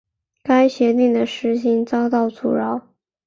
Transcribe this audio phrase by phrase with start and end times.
[0.41, 2.81] 该协定的实行遭到阻挠。